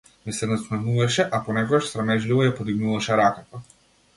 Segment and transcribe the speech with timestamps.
[0.27, 3.63] Ми се насмевнуваше, а понекогаш срамежливо ја подигнуваше раката.